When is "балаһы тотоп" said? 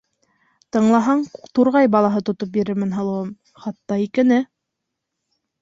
1.97-2.53